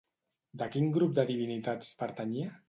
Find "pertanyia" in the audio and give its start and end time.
2.01-2.51